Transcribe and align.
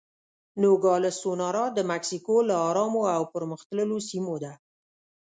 نوګالس 0.61 1.15
سونورا 1.21 1.65
د 1.77 1.79
مکسیکو 1.91 2.35
له 2.49 2.55
ارامو 2.69 3.01
او 3.15 3.23
پرمختللو 3.33 3.97
سیمو 4.09 4.35
ده. 4.43 4.53